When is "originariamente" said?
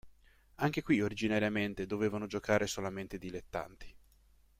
0.99-1.85